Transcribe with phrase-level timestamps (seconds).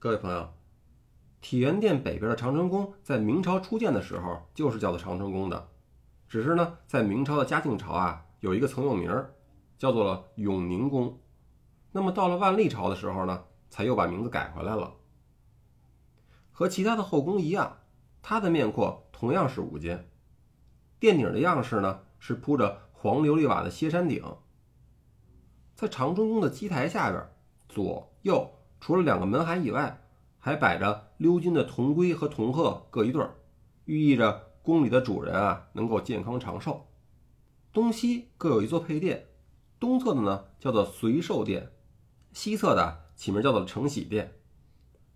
[0.00, 0.54] 各位朋友，
[1.40, 5.70] 体元殿北边的长春宫在明朝初建的时候就是叫做长春宫的，
[6.28, 9.34] 只是呢，在明朝的嘉靖朝啊，有一个曾用名儿，
[9.76, 11.18] 叫做了永宁宫。
[11.90, 14.94] 那么到了万历朝的时候呢，才又把名字改回来了。
[16.52, 17.78] 和其他的后宫一样，
[18.22, 20.08] 它的面阔同样是五间，
[21.00, 24.22] 殿顶的样式呢是铺着黄琉璃瓦的歇山顶。
[25.74, 27.28] 在长春宫的基台下边，
[27.68, 28.54] 左右。
[28.80, 30.02] 除了两个门海以外，
[30.38, 33.34] 还摆着鎏金的铜龟和铜鹤各一对儿，
[33.86, 36.86] 寓意着宫里的主人啊能够健康长寿。
[37.72, 39.26] 东西各有一座配殿，
[39.80, 41.72] 东侧的呢叫做随寿殿，
[42.32, 44.40] 西侧的起名叫做承禧殿。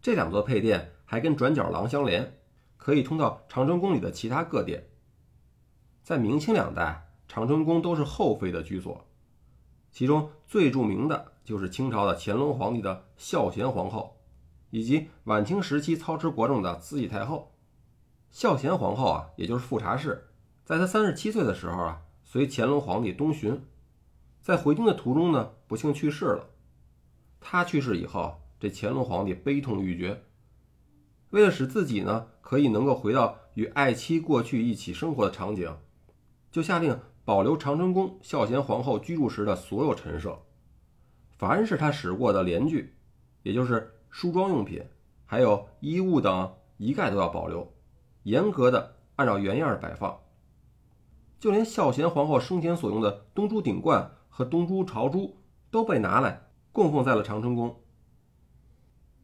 [0.00, 2.38] 这两座配殿还跟转角廊相连，
[2.76, 4.88] 可以通到长春宫里的其他各殿。
[6.02, 9.06] 在明清两代，长春宫都是后妃的居所，
[9.90, 11.32] 其中最著名的。
[11.48, 14.18] 就是清朝的乾隆皇帝的孝贤皇后，
[14.68, 17.54] 以及晚清时期操持国政的慈禧太后。
[18.30, 20.28] 孝贤皇后啊，也就是富察氏，
[20.66, 23.64] 在她三十七岁的时候啊，随乾隆皇帝东巡，
[24.42, 26.50] 在回京的途中呢，不幸去世了。
[27.40, 30.22] 她去世以后，这乾隆皇帝悲痛欲绝，
[31.30, 35.74] 为了使自己呢可以能够回到与爱妻过去一起生活的场景，
[36.50, 40.38] 就下令保留长春宫孝贤皇后居住时的所有陈设。
[41.38, 42.96] 凡是他使过的连具，
[43.44, 44.84] 也就是梳妆用品，
[45.24, 47.72] 还有衣物等，一概都要保留，
[48.24, 50.18] 严格的按照原样摆放。
[51.38, 55.36] 就连孝贤皇后生前所用的东珠顶冠和东珠朝珠，
[55.70, 57.80] 都被拿来供奉在了长春宫。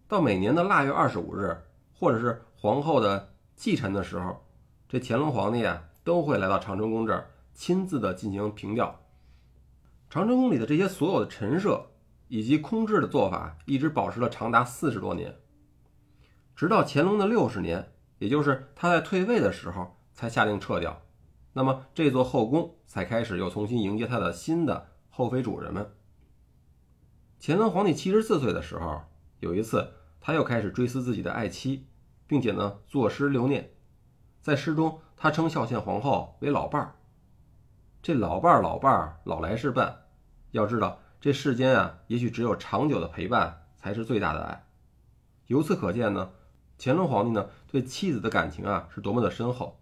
[0.07, 4.47] 到每年的腊月二十五日，或者是皇后的忌辰的时候，
[4.89, 9.01] 这乾隆皇帝啊，都会来到长春宫这儿，亲自的进行凭吊。
[10.09, 11.85] 长春宫里的这些所有的陈设。
[12.29, 15.37] 以及空置的做法一直保持了长达四十多年，
[16.57, 21.03] 直到乾隆的六十年，也就是他在退位的时候，才下令撤掉。
[21.53, 25.95] 那么这座后宫才开始又重新迎接他的新的后妃主人们。
[27.41, 29.03] 乾隆皇帝七十四岁的时候，
[29.39, 31.87] 有一次他又开始追思自己的爱妻，
[32.27, 33.71] 并且呢作诗留念。
[34.41, 36.97] 在诗中，他称孝献皇后为老伴儿。
[38.03, 40.07] 这老伴儿老伴儿老来是伴，
[40.51, 40.99] 要知道。
[41.25, 44.67] 这世间啊，也许只有长久的陪伴才是最大的爱。
[45.47, 46.33] 由此可见呢，
[46.79, 49.81] 乾隆皇帝呢对妻子的感情啊是多么的深厚。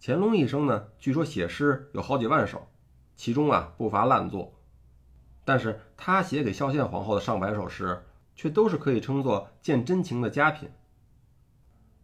[0.00, 2.66] 乾隆一生呢，据说写诗有好几万首，
[3.14, 4.52] 其中啊不乏烂作。
[5.44, 8.02] 但是他写给孝献皇后的上百首诗，
[8.34, 10.68] 却都是可以称作见真情的佳品。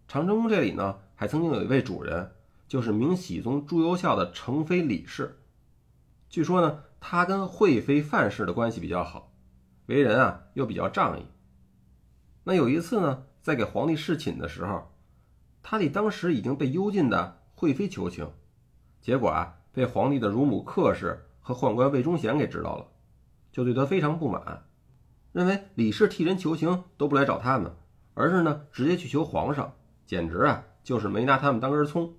[0.07, 2.31] 长春宫这里呢，还曾经有一位主人，
[2.69, 5.41] 就是明熹宗朱由校的承妃李氏。
[6.29, 6.85] 据说呢。
[7.09, 9.33] 他跟惠妃范氏的关系比较好，
[9.87, 11.27] 为人啊又比较仗义。
[12.43, 14.93] 那有一次呢，在给皇帝侍寝的时候，
[15.63, 18.33] 他替当时已经被幽禁的惠妃求情，
[19.01, 22.89] 结果啊被皇帝的乳母客氏和宦官魏忠贤给知道了，
[23.53, 24.65] 就对他非常不满，
[25.31, 27.73] 认为李氏替人求情都不来找他们，
[28.15, 32.17] 而是呢直接去求皇上，简直啊就是没拿他们当根葱，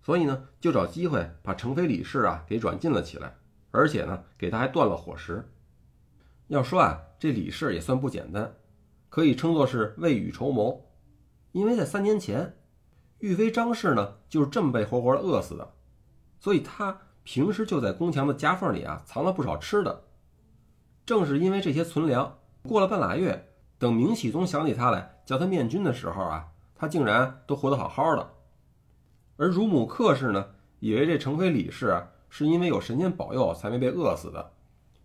[0.00, 3.34] 所以呢就找机会把承妃李氏啊给软禁了起来。
[3.76, 5.46] 而且呢，给他还断了伙食。
[6.46, 8.54] 要说啊，这李氏也算不简单，
[9.10, 10.80] 可以称作是未雨绸缪。
[11.52, 12.56] 因为在三年前，
[13.18, 15.74] 玉妃张氏呢就是这么被活活饿死的，
[16.40, 20.04] 所以他平时就在宫墙的夹缝里啊藏了不少吃的。
[21.04, 28.30] 正是因为这些存粮，过了半拉月，等明熹宗想起他来叫他面君的时候啊，他竟然都活得好好的。
[29.36, 32.08] 而乳母客氏呢，以为这承妃李氏啊。
[32.38, 34.52] 是因为有神仙保佑才没被饿死的，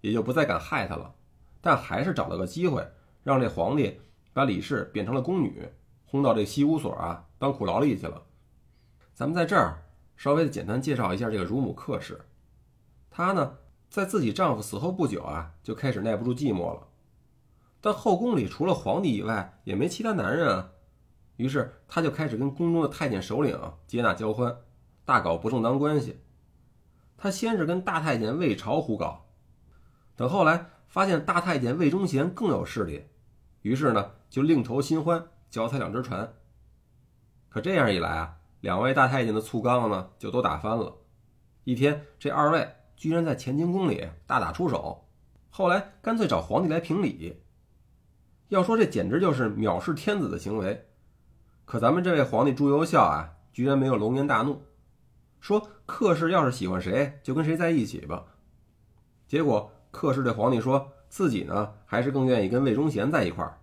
[0.01, 1.15] 也就不再敢害他了。
[1.61, 2.85] 但还是找了个机会，
[3.23, 4.01] 让这皇帝
[4.33, 5.69] 把李氏变成了宫女，
[6.05, 8.21] 轰到这西屋所啊当苦劳力去了。
[9.13, 9.81] 咱们在这儿
[10.17, 12.19] 稍微的简单介绍一下这个乳母克氏。
[13.09, 13.59] 她呢，
[13.89, 16.85] 在自己丈夫死后不久啊，就开始耐不住寂寞了。
[17.79, 20.71] 但后宫里除了皇帝以外，也没其他男人啊。
[21.37, 23.57] 于是她就开始跟宫中的太监首领
[23.87, 24.53] 接纳交欢，
[25.05, 26.19] 大搞不正当关系。
[27.21, 29.27] 他先是跟大太监魏朝胡搞，
[30.15, 33.05] 等后来发现大太监魏忠贤更有势力，
[33.61, 36.33] 于是呢就另投新欢，脚踩两只船。
[37.47, 40.97] 可这样一来啊，两位大太监的醋缸呢就都打翻了。
[41.63, 45.07] 一天，这二位居然在乾清宫里大打出手，
[45.51, 47.39] 后来干脆找皇帝来评理。
[48.47, 50.87] 要说这简直就是藐视天子的行为，
[51.65, 54.63] 可咱们这位皇帝朱由校啊，居然没有龙颜大怒。
[55.41, 58.23] 说克氏要是喜欢谁，就跟谁在一起吧。
[59.27, 63.59] 结果克氏对皇帝说自己呢，还是更愿意跟魏忠贤在一块儿。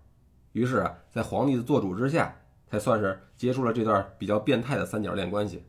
[0.51, 2.35] 于是啊，在皇帝的做主之下，
[2.67, 5.63] 才算是结束了这段比较变态的三角恋关系。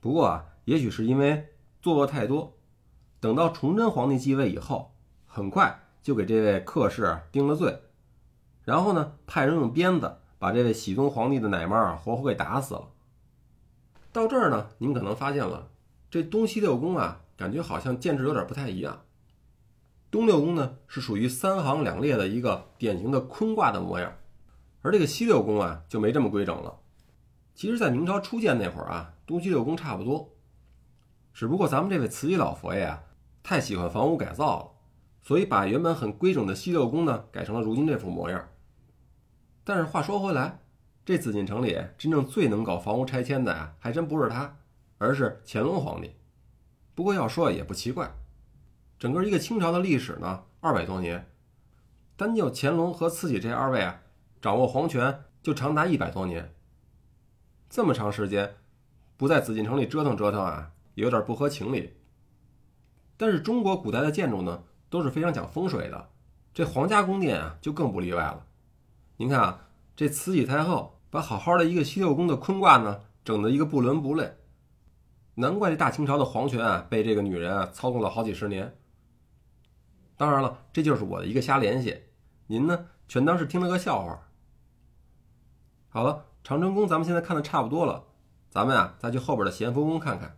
[0.00, 2.58] 不过啊，也许是因为作恶太多，
[3.20, 7.80] 等到崇祯皇帝继位以后，很快就给这位客氏定了罪，
[8.64, 12.88] 然后呢，派人用鞭子把这位喜宗皇帝的奶妈活活给打死了。
[14.16, 15.68] 到这儿呢，您可能发现了，
[16.10, 19.02] 这东西六宫啊，感觉好像建制有点不太一样。
[20.10, 24.16] 东六宫呢是属于三行两列的一个典型的坤卦的模样，
[24.80, 26.78] 而这个西六宫啊就没这么规整了。
[27.54, 30.30] 其实，在明朝初建那会儿啊，东西六宫差不多，
[31.34, 33.02] 只不过咱们这位慈禧老佛爷啊
[33.42, 34.70] 太喜欢房屋改造了，
[35.22, 38.48] 所以把原本很规整的西六宫呢改成了如今这副模样。
[39.62, 40.60] 但是话说回来，
[41.06, 44.56] 这紫禁城里真正最能搞房屋拆迁的啊，还真不是他，
[44.98, 46.10] 而是乾隆皇帝。
[46.96, 48.10] 不过要说也不奇怪。
[48.98, 51.30] 整个一个清朝的历史呢，二百多年，
[52.16, 54.02] 单就乾隆和慈禧这二位啊，
[54.42, 56.52] 掌握皇权就长达一百多年。
[57.70, 58.56] 这么长时间
[59.16, 61.94] 不在紫禁城里折腾折腾啊，有点不合情理。
[63.16, 66.08] 但是中国古代的建筑呢，都是非常讲风水的，
[66.52, 68.44] 这皇家宫殿啊就更不例外了。
[69.18, 74.36] 您看啊，这慈禧太后把好好的一个西六宫的坤卦呢，整的一个不伦不类，
[75.36, 78.76] 难怪这大清朝的皇权啊，被这个女人啊操控了好几十年。
[80.18, 82.02] 当然了，这就是我的一个瞎联系，
[82.48, 84.28] 您呢全当是听了个笑话。
[85.88, 88.04] 好了，长春宫咱们现在看的差不多了，
[88.50, 90.36] 咱们啊再去后边的咸丰宫看看。